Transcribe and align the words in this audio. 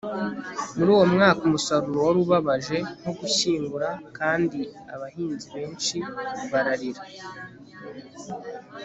muri 0.75 0.89
uwo 0.95 1.05
mwaka 1.13 1.41
umusaruro 1.49 1.97
wari 2.05 2.19
ubabaje, 2.25 2.77
nko 2.99 3.11
gushyingura, 3.19 3.89
kandi 4.17 4.59
abahinzi 4.93 5.47
benshi 5.55 5.97
bararira 6.51 7.03